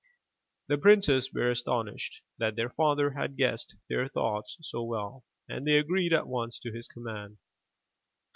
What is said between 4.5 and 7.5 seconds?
so well, and they agreed at once to his command.